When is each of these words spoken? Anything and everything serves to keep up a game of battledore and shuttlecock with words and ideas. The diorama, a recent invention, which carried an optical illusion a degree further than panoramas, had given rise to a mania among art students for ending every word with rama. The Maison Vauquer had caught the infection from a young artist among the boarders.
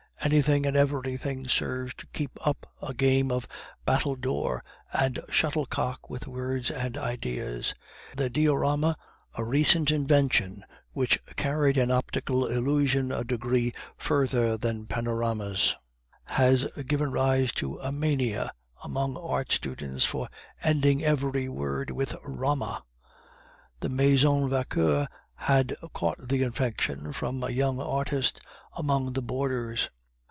Anything 0.23 0.67
and 0.67 0.77
everything 0.77 1.47
serves 1.47 1.95
to 1.95 2.05
keep 2.13 2.37
up 2.45 2.67
a 2.79 2.93
game 2.93 3.31
of 3.31 3.47
battledore 3.87 4.63
and 4.93 5.17
shuttlecock 5.31 6.11
with 6.11 6.27
words 6.27 6.69
and 6.69 6.95
ideas. 6.95 7.73
The 8.15 8.29
diorama, 8.29 8.97
a 9.33 9.43
recent 9.43 9.89
invention, 9.89 10.63
which 10.91 11.17
carried 11.37 11.75
an 11.79 11.89
optical 11.89 12.45
illusion 12.45 13.11
a 13.11 13.23
degree 13.23 13.73
further 13.97 14.59
than 14.59 14.85
panoramas, 14.85 15.75
had 16.25 16.69
given 16.85 17.11
rise 17.11 17.51
to 17.53 17.79
a 17.79 17.91
mania 17.91 18.51
among 18.83 19.17
art 19.17 19.51
students 19.51 20.05
for 20.05 20.29
ending 20.61 21.03
every 21.03 21.49
word 21.49 21.89
with 21.89 22.15
rama. 22.23 22.83
The 23.79 23.89
Maison 23.89 24.51
Vauquer 24.51 25.07
had 25.33 25.73
caught 25.93 26.19
the 26.27 26.43
infection 26.43 27.11
from 27.11 27.41
a 27.41 27.49
young 27.49 27.79
artist 27.79 28.39
among 28.77 29.13
the 29.13 29.23
boarders. 29.23 29.89